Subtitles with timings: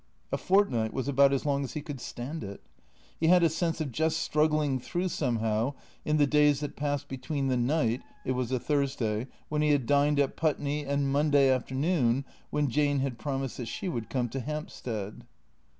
[0.31, 2.63] A fortnight was about as long as he could stand it.
[3.19, 7.49] He had a sense of just struggling through, somehow, in the days that passed between
[7.49, 12.25] the night (it was a Thursday) when he had dined at Putney and Monday afternoon
[12.49, 15.23] when Jane had promised that she would come to Hampstead.